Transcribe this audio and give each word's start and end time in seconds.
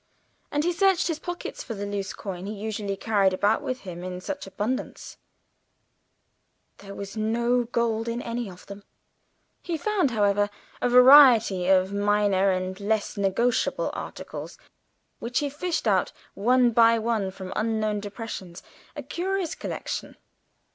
And 0.51 0.63
he 0.63 0.73
searched 0.73 1.09
his 1.09 1.19
pockets 1.19 1.63
for 1.63 1.75
the 1.75 1.85
loose 1.85 2.11
coin 2.11 2.47
he 2.47 2.53
usually 2.55 2.97
carried 2.97 3.33
about 3.33 3.61
with 3.61 3.81
him 3.81 4.03
in 4.03 4.19
such 4.19 4.47
abundance; 4.47 5.17
there 6.79 6.95
was 6.95 7.15
no 7.15 7.65
gold 7.65 8.07
in 8.07 8.19
any 8.19 8.49
of 8.49 8.65
them. 8.65 8.83
He 9.61 9.77
found, 9.77 10.09
however, 10.09 10.49
a 10.81 10.89
variety 10.89 11.67
of 11.67 11.93
minor 11.93 12.49
and 12.49 12.79
less 12.79 13.15
negotiable 13.15 13.91
articles, 13.93 14.57
which 15.19 15.37
he 15.37 15.51
fished 15.51 15.87
out 15.87 16.11
one 16.33 16.71
by 16.71 16.97
one 16.97 17.29
from 17.29 17.53
unknown 17.55 17.99
depths 17.99 18.63
a 18.95 19.03
curious 19.03 19.53
collection. 19.53 20.17